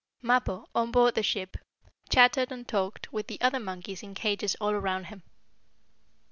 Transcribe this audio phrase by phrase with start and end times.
[0.23, 1.57] Mappo, on board the ship,
[2.09, 5.21] chattered and talked with the other monkeys in cages all around him.